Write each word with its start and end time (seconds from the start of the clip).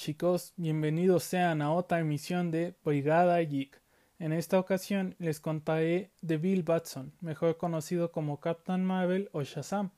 chicos, 0.00 0.54
bienvenidos 0.56 1.24
sean 1.24 1.60
a 1.60 1.74
otra 1.74 2.00
emisión 2.00 2.50
de 2.50 2.74
Brigada 2.82 3.38
Geek. 3.38 3.82
En 4.18 4.32
esta 4.32 4.58
ocasión 4.58 5.14
les 5.18 5.40
contaré 5.40 6.10
de 6.22 6.38
Bill 6.38 6.62
Batson, 6.62 7.12
mejor 7.20 7.58
conocido 7.58 8.10
como 8.10 8.40
Captain 8.40 8.82
Marvel 8.82 9.28
o 9.32 9.42
Shazam, 9.42 9.90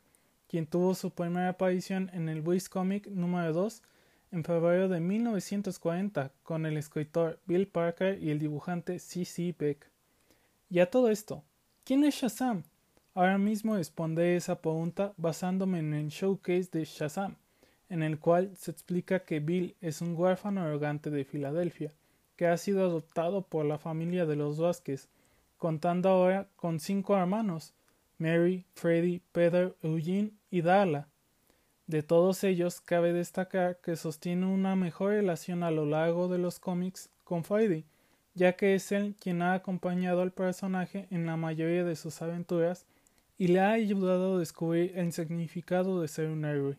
quien 0.49 0.67
tuvo 0.67 0.97
su 0.97 1.13
primera 1.13 1.51
aparición 1.51 2.11
en 2.15 2.29
el 2.29 2.41
Wiz 2.41 2.69
Comic 2.69 3.07
número 3.07 3.53
2 3.53 3.81
en 4.33 4.43
febrero 4.43 4.89
de 4.89 4.99
1940 4.99 6.33
con 6.43 6.67
el 6.67 6.79
escritor 6.79 7.39
Bill 7.47 7.69
Parker 7.69 8.21
y 8.21 8.31
el 8.31 8.41
dibujante 8.41 8.99
C.C. 8.99 9.55
Beck. 9.57 9.89
Y 10.69 10.81
a 10.81 10.91
todo 10.91 11.11
esto, 11.11 11.45
¿quién 11.85 12.03
es 12.03 12.17
Shazam? 12.17 12.65
Ahora 13.15 13.39
mismo 13.39 13.77
responderé 13.77 14.35
esa 14.35 14.61
pregunta 14.61 15.15
basándome 15.17 15.79
en 15.79 15.95
el 15.95 16.09
showcase 16.09 16.71
de 16.73 16.87
Shazam 16.87 17.37
en 17.93 18.03
el 18.03 18.19
cual 18.19 18.51
se 18.57 18.71
explica 18.71 19.21
que 19.21 19.39
Bill 19.39 19.77
es 19.83 20.01
un 20.01 20.17
huérfano 20.17 20.63
arrogante 20.63 21.11
de 21.11 21.27
Filadelfia, 21.27 21.93
que 22.37 22.47
ha 22.47 22.57
sido 22.57 22.87
adoptado 22.87 23.43
por 23.43 23.67
la 23.67 23.77
familia 23.77 24.25
de 24.25 24.35
los 24.35 24.59
Vázquez, 24.59 25.09
contando 25.59 26.09
ahora 26.09 26.49
con 26.57 26.81
cinco 26.81 27.15
hermanos, 27.15 27.75
Mary, 28.17 28.65
Freddy, 28.73 29.21
Peter, 29.33 29.75
Eugene 29.83 30.31
y 30.51 30.63
Darla. 30.63 31.07
De 31.87 32.03
todos 32.03 32.43
ellos 32.45 32.81
cabe 32.81 33.13
destacar 33.13 33.77
que 33.83 33.97
sostiene 33.97 34.47
una 34.47 34.75
mejor 34.75 35.11
relación 35.11 35.63
a 35.63 35.71
lo 35.71 35.85
largo 35.85 36.29
de 36.29 36.39
los 36.39 36.59
cómics 36.59 37.11
con 37.25 37.45
Freddy, 37.45 37.85
ya 38.33 38.55
que 38.55 38.75
es 38.75 38.91
él 38.91 39.15
quien 39.21 39.43
ha 39.43 39.53
acompañado 39.53 40.23
al 40.23 40.33
personaje 40.33 41.09
en 41.11 41.27
la 41.27 41.37
mayoría 41.37 41.85
de 41.85 41.97
sus 41.97 42.23
aventuras 42.23 42.87
y 43.37 43.49
le 43.49 43.61
ha 43.61 43.73
ayudado 43.73 44.37
a 44.37 44.39
descubrir 44.39 44.99
el 44.99 45.13
significado 45.13 46.01
de 46.01 46.09
ser 46.09 46.31
un 46.31 46.47
héroe. 46.47 46.79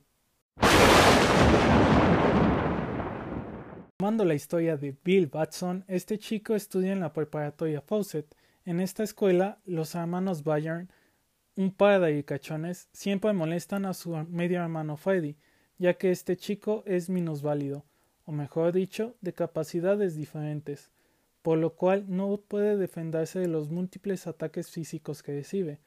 Tomando 4.03 4.25
la 4.25 4.35
historia 4.35 4.75
de 4.75 4.97
Bill 5.01 5.27
Batson, 5.27 5.85
este 5.87 6.19
chico 6.19 6.55
estudia 6.55 6.91
en 6.91 6.99
la 6.99 7.13
preparatoria 7.13 7.79
Fawcett. 7.79 8.35
En 8.65 8.81
esta 8.81 9.01
escuela, 9.01 9.61
los 9.63 9.95
hermanos 9.95 10.43
Bayern, 10.43 10.89
un 11.55 11.71
par 11.71 12.01
de 12.01 12.07
ricachones, 12.07 12.89
siempre 12.91 13.31
molestan 13.31 13.85
a 13.85 13.93
su 13.93 14.13
medio 14.27 14.61
hermano 14.61 14.97
Freddy, 14.97 15.37
ya 15.77 15.93
que 15.93 16.11
este 16.11 16.35
chico 16.35 16.83
es 16.85 17.09
minusválido, 17.09 17.85
o 18.25 18.33
mejor 18.33 18.73
dicho, 18.73 19.15
de 19.21 19.31
capacidades 19.31 20.17
diferentes, 20.17 20.91
por 21.41 21.57
lo 21.57 21.77
cual 21.77 22.03
no 22.09 22.35
puede 22.35 22.75
defenderse 22.75 23.39
de 23.39 23.47
los 23.47 23.69
múltiples 23.69 24.27
ataques 24.27 24.69
físicos 24.69 25.23
que 25.23 25.31
recibe 25.31 25.79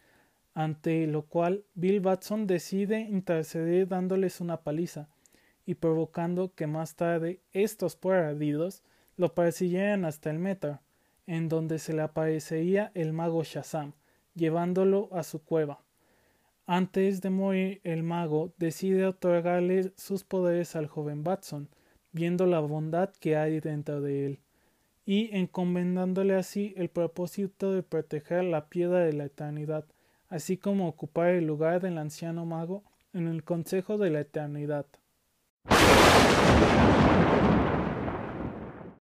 ante 0.56 1.06
lo 1.06 1.26
cual 1.26 1.66
Bill 1.74 2.00
Batson 2.00 2.46
decide 2.46 3.00
interceder 3.00 3.86
dándoles 3.88 4.40
una 4.40 4.62
paliza 4.62 5.10
y 5.66 5.74
provocando 5.74 6.54
que 6.54 6.66
más 6.66 6.96
tarde 6.96 7.42
estos 7.52 7.94
perdidos 7.94 8.82
lo 9.18 9.34
persiguieran 9.34 10.06
hasta 10.06 10.30
el 10.30 10.38
Metar, 10.38 10.80
en 11.26 11.50
donde 11.50 11.78
se 11.78 11.92
le 11.92 12.00
aparecería 12.00 12.90
el 12.94 13.12
mago 13.12 13.44
Shazam, 13.44 13.92
llevándolo 14.34 15.10
a 15.12 15.24
su 15.24 15.44
cueva. 15.44 15.82
Antes 16.64 17.20
de 17.20 17.28
morir, 17.28 17.82
el 17.84 18.02
mago 18.02 18.54
decide 18.56 19.04
otorgarle 19.04 19.92
sus 19.96 20.24
poderes 20.24 20.74
al 20.74 20.86
joven 20.86 21.22
Batson, 21.22 21.68
viendo 22.12 22.46
la 22.46 22.60
bondad 22.60 23.10
que 23.20 23.36
hay 23.36 23.60
dentro 23.60 24.00
de 24.00 24.24
él, 24.24 24.38
y 25.04 25.36
encomendándole 25.36 26.34
así 26.34 26.72
el 26.78 26.88
propósito 26.88 27.74
de 27.74 27.82
proteger 27.82 28.44
la 28.44 28.70
piedra 28.70 29.00
de 29.00 29.12
la 29.12 29.26
eternidad, 29.26 29.84
así 30.28 30.56
como 30.56 30.88
ocupar 30.88 31.30
el 31.30 31.46
lugar 31.46 31.80
del 31.80 31.98
anciano 31.98 32.44
mago 32.46 32.84
en 33.12 33.28
el 33.28 33.44
Consejo 33.44 33.98
de 33.98 34.10
la 34.10 34.20
Eternidad. 34.20 34.86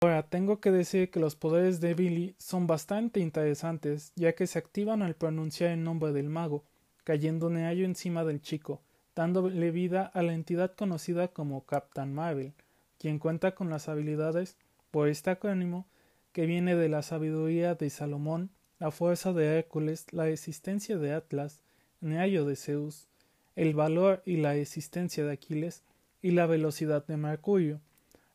Ahora 0.02 0.22
tengo 0.22 0.60
que 0.60 0.70
decir 0.70 1.10
que 1.10 1.20
los 1.20 1.36
poderes 1.36 1.80
de 1.80 1.94
Billy 1.94 2.34
son 2.38 2.66
bastante 2.66 3.20
interesantes, 3.20 4.12
ya 4.16 4.34
que 4.34 4.46
se 4.46 4.58
activan 4.58 5.02
al 5.02 5.14
pronunciar 5.14 5.72
el 5.72 5.84
nombre 5.84 6.12
del 6.12 6.30
mago, 6.30 6.64
cayendo 7.04 7.50
Neayo 7.50 7.84
encima 7.84 8.24
del 8.24 8.40
chico, 8.40 8.80
dándole 9.14 9.70
vida 9.70 10.06
a 10.06 10.22
la 10.22 10.32
entidad 10.32 10.74
conocida 10.74 11.28
como 11.28 11.66
Captain 11.66 12.14
Marvel, 12.14 12.54
quien 12.98 13.18
cuenta 13.18 13.54
con 13.54 13.68
las 13.68 13.88
habilidades, 13.90 14.56
por 14.90 15.08
este 15.08 15.30
acrónimo, 15.30 15.86
que 16.32 16.46
viene 16.46 16.76
de 16.76 16.88
la 16.88 17.02
sabiduría 17.02 17.74
de 17.74 17.90
Salomón 17.90 18.50
la 18.80 18.90
fuerza 18.90 19.34
de 19.34 19.58
Hércules, 19.58 20.06
la 20.10 20.28
existencia 20.30 20.96
de 20.96 21.12
Atlas, 21.12 21.60
Neayo 22.00 22.46
de 22.46 22.56
Zeus, 22.56 23.08
el 23.54 23.74
valor 23.74 24.22
y 24.24 24.38
la 24.38 24.56
existencia 24.56 25.22
de 25.22 25.32
Aquiles 25.32 25.82
y 26.22 26.30
la 26.30 26.46
velocidad 26.46 27.06
de 27.06 27.18
Mercurio. 27.18 27.82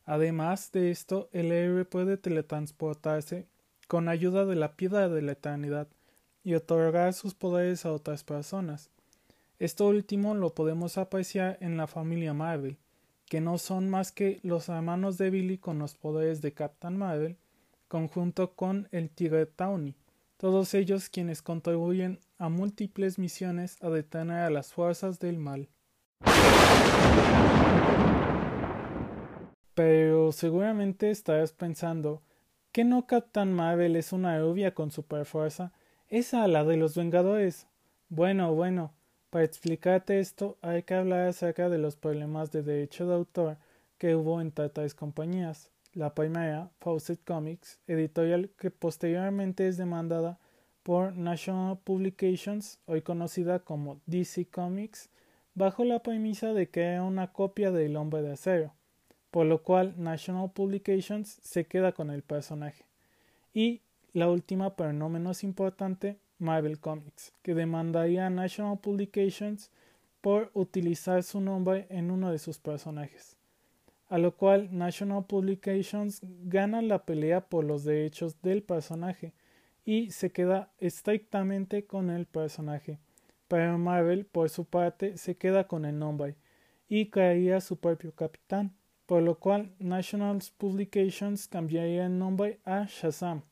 Además 0.04 0.70
de 0.70 0.92
esto, 0.92 1.28
el 1.32 1.50
héroe 1.50 1.84
puede 1.84 2.16
teletransportarse 2.16 3.48
con 3.88 4.08
ayuda 4.08 4.46
de 4.46 4.54
la 4.54 4.76
piedra 4.76 5.08
de 5.08 5.20
la 5.20 5.32
eternidad 5.32 5.88
y 6.44 6.54
otorgar 6.54 7.12
sus 7.12 7.34
poderes 7.34 7.84
a 7.84 7.92
otras 7.92 8.22
personas. 8.22 8.88
Esto 9.58 9.88
último 9.88 10.36
lo 10.36 10.54
podemos 10.54 10.96
apreciar 10.96 11.58
en 11.60 11.76
la 11.76 11.88
familia 11.88 12.34
Marvel, 12.34 12.76
que 13.28 13.40
no 13.40 13.58
son 13.58 13.90
más 13.90 14.12
que 14.12 14.38
los 14.44 14.68
hermanos 14.68 15.18
de 15.18 15.30
Billy 15.30 15.58
con 15.58 15.80
los 15.80 15.96
poderes 15.96 16.40
de 16.40 16.52
Captain 16.52 16.96
Marvel, 16.96 17.36
conjunto 17.88 18.52
con 18.52 18.86
el 18.92 19.10
Tigre 19.10 19.46
Tawny 19.46 19.96
todos 20.36 20.74
ellos 20.74 21.08
quienes 21.08 21.42
contribuyen 21.42 22.20
a 22.38 22.48
múltiples 22.48 23.18
misiones 23.18 23.82
a 23.82 23.88
detener 23.88 24.40
a 24.40 24.50
las 24.50 24.72
fuerzas 24.72 25.18
del 25.18 25.38
mal. 25.38 25.68
Pero 29.74 30.32
seguramente 30.32 31.10
estarás 31.10 31.52
pensando 31.52 32.22
que 32.72 32.84
no 32.84 33.06
Captain 33.06 33.52
Marvel 33.52 33.96
es 33.96 34.12
una 34.12 34.38
rubia 34.38 34.74
con 34.74 34.90
superfuerza, 34.90 35.72
esa 36.08 36.46
la 36.48 36.64
de 36.64 36.76
los 36.76 36.94
Vengadores. 36.94 37.66
Bueno, 38.08 38.54
bueno, 38.54 38.94
para 39.30 39.44
explicarte 39.44 40.20
esto 40.20 40.58
hay 40.62 40.82
que 40.82 40.94
hablar 40.94 41.28
acerca 41.28 41.68
de 41.68 41.78
los 41.78 41.96
problemas 41.96 42.52
de 42.52 42.62
derecho 42.62 43.06
de 43.06 43.14
autor 43.14 43.58
que 43.98 44.14
hubo 44.14 44.40
entre 44.40 44.68
tres 44.68 44.94
compañías 44.94 45.70
la 45.96 46.14
primera, 46.14 46.70
Fawcett 46.78 47.24
Comics, 47.24 47.80
editorial 47.86 48.50
que 48.58 48.70
posteriormente 48.70 49.66
es 49.66 49.78
demandada 49.78 50.38
por 50.82 51.16
National 51.16 51.78
Publications, 51.78 52.78
hoy 52.84 53.00
conocida 53.00 53.60
como 53.60 53.98
DC 54.04 54.44
Comics, 54.50 55.08
bajo 55.54 55.84
la 55.84 56.02
premisa 56.02 56.52
de 56.52 56.68
que 56.68 56.82
era 56.82 57.02
una 57.02 57.32
copia 57.32 57.70
del 57.72 57.96
Hombre 57.96 58.20
de 58.20 58.32
Acero, 58.32 58.74
por 59.30 59.46
lo 59.46 59.62
cual 59.62 59.94
National 59.96 60.52
Publications 60.52 61.40
se 61.42 61.64
queda 61.64 61.92
con 61.92 62.10
el 62.10 62.22
personaje. 62.22 62.84
Y 63.54 63.80
la 64.12 64.28
última, 64.28 64.76
pero 64.76 64.92
no 64.92 65.08
menos 65.08 65.42
importante, 65.44 66.18
Marvel 66.38 66.78
Comics, 66.78 67.32
que 67.40 67.54
demandaría 67.54 68.26
a 68.26 68.30
National 68.30 68.78
Publications 68.80 69.70
por 70.20 70.50
utilizar 70.52 71.22
su 71.22 71.40
nombre 71.40 71.86
en 71.88 72.10
uno 72.10 72.30
de 72.30 72.38
sus 72.38 72.58
personajes 72.58 73.35
a 74.08 74.18
lo 74.18 74.36
cual 74.36 74.68
National 74.70 75.26
Publications 75.26 76.20
gana 76.44 76.82
la 76.82 77.04
pelea 77.04 77.48
por 77.48 77.64
los 77.64 77.84
derechos 77.84 78.40
del 78.42 78.62
personaje 78.62 79.32
y 79.84 80.10
se 80.10 80.30
queda 80.30 80.72
estrictamente 80.78 81.86
con 81.86 82.10
el 82.10 82.26
personaje. 82.26 82.98
Pero 83.48 83.78
Marvel, 83.78 84.26
por 84.26 84.50
su 84.50 84.64
parte, 84.64 85.16
se 85.16 85.36
queda 85.36 85.66
con 85.66 85.84
el 85.84 85.98
nombre 85.98 86.36
y 86.88 87.10
crearía 87.10 87.60
su 87.60 87.78
propio 87.78 88.12
capitán, 88.12 88.76
por 89.06 89.22
lo 89.22 89.38
cual 89.38 89.74
National 89.78 90.40
Publications 90.56 91.48
cambiaría 91.48 92.06
el 92.06 92.18
nombre 92.18 92.60
a 92.64 92.86
Shazam. 92.88 93.42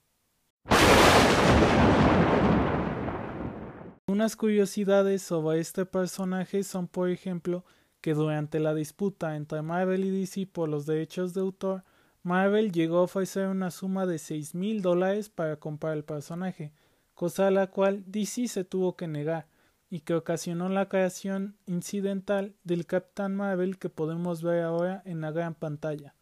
Unas 4.07 4.37
curiosidades 4.37 5.23
sobre 5.23 5.61
este 5.61 5.87
personaje 5.87 6.63
son, 6.63 6.87
por 6.87 7.11
ejemplo, 7.11 7.65
que 8.05 8.13
durante 8.13 8.61
la 8.61 8.75
disputa 8.75 9.35
entre 9.35 9.63
Marvel 9.63 10.05
y 10.05 10.11
DC 10.11 10.47
por 10.47 10.69
los 10.69 10.85
derechos 10.85 11.33
de 11.33 11.41
autor, 11.41 11.85
Marvel 12.23 12.71
llegó 12.71 12.99
a 12.99 13.05
ofrecer 13.05 13.49
una 13.49 13.71
suma 13.71 14.05
de 14.05 14.19
seis 14.19 14.55
mil 14.55 14.83
dólares 14.83 15.31
para 15.31 15.57
comprar 15.57 15.97
el 15.97 16.05
personaje, 16.05 16.71
cosa 17.15 17.47
a 17.47 17.51
la 17.51 17.69
cual 17.69 18.05
DC 18.07 18.47
se 18.49 18.63
tuvo 18.63 18.95
que 18.95 19.09
negar, 19.09 19.47
y 19.89 20.01
que 20.01 20.13
ocasionó 20.13 20.69
la 20.69 20.87
creación 20.91 21.57
incidental 21.65 22.55
del 22.63 22.85
Capitán 22.85 23.37
Marvel 23.37 23.79
que 23.79 23.89
podemos 23.89 24.43
ver 24.43 24.65
ahora 24.65 25.01
en 25.07 25.23
la 25.23 25.31
gran 25.31 25.55
pantalla. 25.55 26.15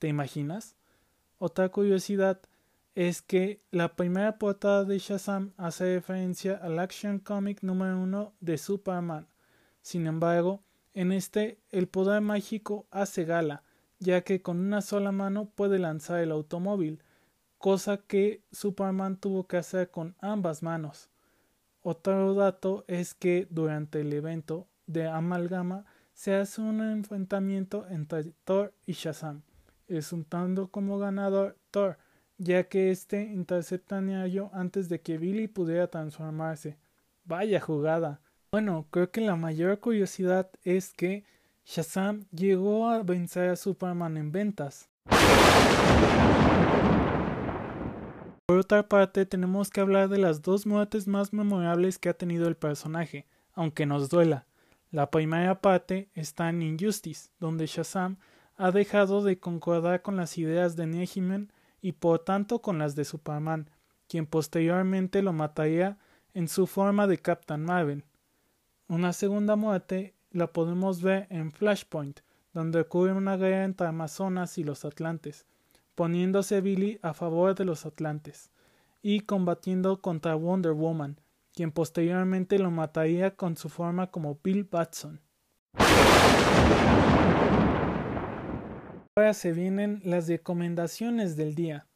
¿Te 0.00 0.08
imaginas? 0.08 0.74
Otra 1.38 1.68
curiosidad 1.68 2.40
es 2.96 3.22
que 3.22 3.62
la 3.70 3.94
primera 3.94 4.36
portada 4.36 4.84
de 4.84 4.98
Shazam 4.98 5.52
hace 5.58 5.94
referencia 5.94 6.56
al 6.56 6.80
Action 6.80 7.20
Comic 7.20 7.62
número 7.62 8.00
uno 8.00 8.32
de 8.40 8.58
Superman. 8.58 9.28
Sin 9.80 10.08
embargo, 10.08 10.64
en 10.94 11.12
este, 11.12 11.58
el 11.70 11.88
poder 11.88 12.20
mágico 12.20 12.86
hace 12.90 13.24
gala, 13.24 13.62
ya 13.98 14.22
que 14.22 14.42
con 14.42 14.58
una 14.58 14.80
sola 14.80 15.12
mano 15.12 15.50
puede 15.54 15.78
lanzar 15.78 16.20
el 16.20 16.32
automóvil, 16.32 17.02
cosa 17.58 17.98
que 17.98 18.42
Superman 18.50 19.16
tuvo 19.16 19.46
que 19.46 19.58
hacer 19.58 19.90
con 19.90 20.16
ambas 20.20 20.62
manos. 20.62 21.10
Otro 21.82 22.34
dato 22.34 22.84
es 22.88 23.14
que 23.14 23.46
durante 23.50 24.00
el 24.00 24.12
evento 24.12 24.66
de 24.86 25.06
Amalgama 25.06 25.84
se 26.12 26.34
hace 26.34 26.60
un 26.60 26.82
enfrentamiento 26.82 27.86
entre 27.88 28.32
Thor 28.44 28.74
y 28.86 28.92
Shazam, 28.92 29.42
resultando 29.88 30.68
como 30.68 30.98
ganador 30.98 31.56
Thor, 31.70 31.98
ya 32.36 32.64
que 32.64 32.90
éste 32.90 33.22
intercepta 33.22 33.98
a 33.98 34.00
Neayo 34.00 34.50
antes 34.52 34.88
de 34.88 35.00
que 35.00 35.18
Billy 35.18 35.48
pudiera 35.48 35.86
transformarse. 35.86 36.76
Vaya 37.24 37.60
jugada. 37.60 38.20
Bueno, 38.52 38.88
creo 38.90 39.12
que 39.12 39.20
la 39.20 39.36
mayor 39.36 39.78
curiosidad 39.78 40.50
es 40.64 40.92
que 40.92 41.24
Shazam 41.64 42.26
llegó 42.32 42.88
a 42.88 43.00
vencer 43.04 43.48
a 43.50 43.54
Superman 43.54 44.16
en 44.16 44.32
ventas. 44.32 44.90
Por 48.46 48.58
otra 48.58 48.88
parte, 48.88 49.24
tenemos 49.24 49.70
que 49.70 49.80
hablar 49.80 50.08
de 50.08 50.18
las 50.18 50.42
dos 50.42 50.66
muertes 50.66 51.06
más 51.06 51.32
memorables 51.32 52.00
que 52.00 52.08
ha 52.08 52.14
tenido 52.14 52.48
el 52.48 52.56
personaje, 52.56 53.28
aunque 53.52 53.86
nos 53.86 54.08
duela. 54.08 54.48
La 54.90 55.12
primera 55.12 55.60
parte 55.60 56.10
está 56.14 56.48
en 56.48 56.62
Injustice, 56.62 57.30
donde 57.38 57.66
Shazam 57.66 58.16
ha 58.56 58.72
dejado 58.72 59.22
de 59.22 59.38
concordar 59.38 60.02
con 60.02 60.16
las 60.16 60.36
ideas 60.38 60.74
de 60.74 60.88
Nehiman 60.88 61.52
y 61.80 61.92
por 61.92 62.18
tanto 62.24 62.60
con 62.60 62.80
las 62.80 62.96
de 62.96 63.04
Superman, 63.04 63.70
quien 64.08 64.26
posteriormente 64.26 65.22
lo 65.22 65.32
mataría 65.32 65.98
en 66.34 66.48
su 66.48 66.66
forma 66.66 67.06
de 67.06 67.18
Captain 67.18 67.62
Marvel. 67.62 68.02
Una 68.90 69.12
segunda 69.12 69.54
muerte 69.54 70.16
la 70.32 70.48
podemos 70.48 71.00
ver 71.00 71.28
en 71.30 71.52
Flashpoint, 71.52 72.22
donde 72.52 72.80
ocurre 72.80 73.12
una 73.12 73.36
guerra 73.36 73.62
entre 73.62 73.86
Amazonas 73.86 74.58
y 74.58 74.64
los 74.64 74.84
Atlantes, 74.84 75.46
poniéndose 75.94 76.60
Billy 76.60 76.98
a 77.00 77.14
favor 77.14 77.54
de 77.54 77.64
los 77.64 77.86
Atlantes 77.86 78.50
y 79.00 79.20
combatiendo 79.20 80.02
contra 80.02 80.34
Wonder 80.34 80.72
Woman, 80.72 81.20
quien 81.54 81.70
posteriormente 81.70 82.58
lo 82.58 82.72
mataría 82.72 83.36
con 83.36 83.56
su 83.56 83.68
forma 83.68 84.08
como 84.08 84.40
Bill 84.42 84.64
Batson. 84.64 85.20
Ahora 89.14 89.34
se 89.34 89.52
vienen 89.52 90.00
las 90.02 90.26
recomendaciones 90.26 91.36
del 91.36 91.54
día. 91.54 91.86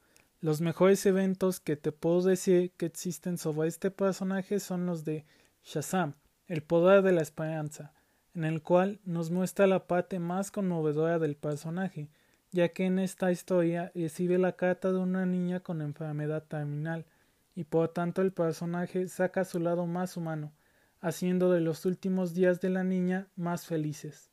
Los 0.41 0.61
mejores 0.61 1.05
eventos 1.07 1.59
que 1.59 1.75
te 1.75 1.91
puedo 1.91 2.23
decir 2.23 2.71
que 2.77 2.87
existen 2.87 3.37
sobre 3.37 3.67
este 3.67 3.91
personaje 3.91 4.61
son 4.61 4.87
los 4.87 5.05
de 5.05 5.25
Shazam, 5.65 6.15
el 6.47 6.63
poder 6.63 7.03
de 7.03 7.13
la 7.13 7.23
esperanza, 7.23 7.93
en 8.35 8.45
el 8.45 8.63
cual 8.63 9.01
nos 9.05 9.31
muestra 9.31 9.67
la 9.67 9.87
parte 9.87 10.19
más 10.19 10.51
conmovedora 10.51 11.19
del 11.19 11.37
personaje, 11.37 12.09
ya 12.51 12.69
que 12.69 12.85
en 12.85 12.99
esta 12.99 13.33
historia 13.33 13.91
recibe 13.95 14.39
la 14.39 14.53
carta 14.53 14.93
de 14.93 14.99
una 14.99 15.25
niña 15.27 15.61
con 15.61 15.81
enfermedad 15.81 16.45
terminal, 16.45 17.07
y 17.55 17.65
por 17.65 17.89
tanto 17.89 18.21
el 18.21 18.33
personaje 18.33 19.09
saca 19.09 19.45
su 19.45 19.61
lado 19.61 19.87
más 19.87 20.17
humano, 20.17 20.53
haciendo 21.01 21.51
de 21.51 21.61
los 21.61 21.87
últimos 21.87 22.35
días 22.35 22.61
de 22.61 22.71
la 22.71 22.85
niña 22.85 23.29
más 23.37 23.67
felices. 23.67 24.31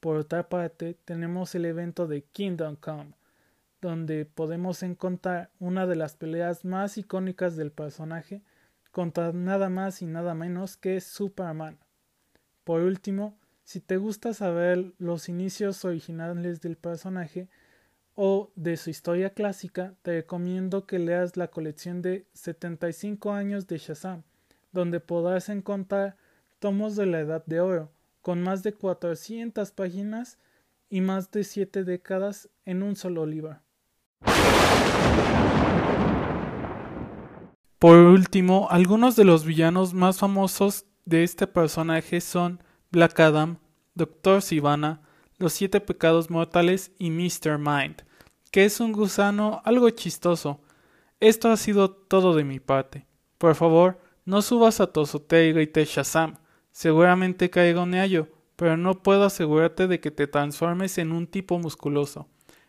Por 0.00 0.16
otra 0.16 0.48
parte, 0.48 0.98
tenemos 1.04 1.54
el 1.54 1.64
evento 1.64 2.06
de 2.06 2.24
Kingdom 2.24 2.76
Come, 2.76 3.14
donde 3.80 4.24
podemos 4.24 4.82
encontrar 4.82 5.50
una 5.58 5.86
de 5.86 5.96
las 5.96 6.16
peleas 6.16 6.64
más 6.64 6.96
icónicas 6.96 7.56
del 7.56 7.72
personaje 7.72 8.42
contra 8.94 9.32
nada 9.32 9.70
más 9.70 10.02
y 10.02 10.06
nada 10.06 10.34
menos 10.34 10.76
que 10.76 11.00
Superman. 11.00 11.80
Por 12.62 12.82
último, 12.82 13.36
si 13.64 13.80
te 13.80 13.96
gusta 13.96 14.32
saber 14.34 14.94
los 14.98 15.28
inicios 15.28 15.84
originales 15.84 16.60
del 16.60 16.76
personaje 16.76 17.48
o 18.14 18.52
de 18.54 18.76
su 18.76 18.90
historia 18.90 19.30
clásica, 19.30 19.94
te 20.02 20.12
recomiendo 20.12 20.86
que 20.86 21.00
leas 21.00 21.36
la 21.36 21.48
colección 21.48 22.02
de 22.02 22.28
75 22.34 23.32
años 23.32 23.66
de 23.66 23.78
Shazam, 23.78 24.22
donde 24.70 25.00
podrás 25.00 25.48
encontrar 25.48 26.16
tomos 26.60 26.94
de 26.94 27.06
la 27.06 27.18
Edad 27.18 27.44
de 27.46 27.60
Oro, 27.60 27.90
con 28.22 28.44
más 28.44 28.62
de 28.62 28.74
400 28.74 29.72
páginas 29.72 30.38
y 30.88 31.00
más 31.00 31.32
de 31.32 31.42
7 31.42 31.82
décadas 31.82 32.48
en 32.64 32.84
un 32.84 32.94
solo 32.94 33.26
libro. 33.26 33.58
Por 37.84 37.98
último, 37.98 38.68
algunos 38.70 39.14
de 39.14 39.24
los 39.24 39.44
villanos 39.44 39.92
más 39.92 40.18
famosos 40.18 40.86
de 41.04 41.22
este 41.22 41.46
personaje 41.46 42.22
son 42.22 42.62
Black 42.90 43.20
Adam, 43.20 43.58
Doctor 43.94 44.40
Sivana, 44.40 45.02
Los 45.36 45.52
Siete 45.52 45.82
Pecados 45.82 46.30
Mortales 46.30 46.92
y 46.98 47.10
Mr. 47.10 47.58
Mind, 47.58 47.96
que 48.50 48.64
es 48.64 48.80
un 48.80 48.92
gusano 48.92 49.60
algo 49.66 49.90
chistoso. 49.90 50.62
Esto 51.20 51.50
ha 51.50 51.58
sido 51.58 51.90
todo 51.90 52.34
de 52.34 52.44
mi 52.44 52.58
parte. 52.58 53.06
Por 53.36 53.54
favor, 53.54 54.00
no 54.24 54.40
subas 54.40 54.80
a 54.80 54.90
tu 54.90 55.02
azotea 55.02 55.44
y 55.44 55.52
grites 55.52 55.90
Shazam. 55.90 56.36
Seguramente 56.72 57.50
caiga 57.50 57.82
un 57.82 57.90
neallo, 57.90 58.28
pero 58.56 58.78
no 58.78 59.02
puedo 59.02 59.24
asegurarte 59.24 59.88
de 59.88 60.00
que 60.00 60.10
te 60.10 60.26
transformes 60.26 60.96
en 60.96 61.12
un 61.12 61.26
tipo 61.26 61.58
musculoso. 61.58 62.28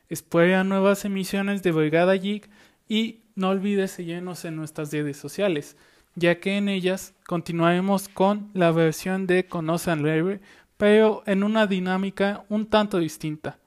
Espera 0.10 0.66
nuevas 0.66 1.06
emisiones 1.06 1.64
de 1.64 1.72
Brigada 1.72 2.16
Geek 2.16 2.50
y 2.90 3.22
no 3.36 3.50
olvides 3.50 3.92
seguirnos 3.92 4.46
en 4.46 4.56
nuestras 4.56 4.92
redes 4.92 5.18
sociales 5.18 5.78
ya 6.16 6.40
que 6.40 6.58
en 6.58 6.70
ellas 6.70 7.14
continuaremos 7.28 8.08
con 8.08 8.50
la 8.54 8.72
versión 8.72 9.28
de 9.28 9.46
Conoce 9.48 9.92
al 9.92 10.42
pero 10.78 11.24
en 11.26 11.44
una 11.44 11.68
dinámica 11.68 12.46
un 12.50 12.66
tanto 12.66 13.00
distinta. 13.00 13.60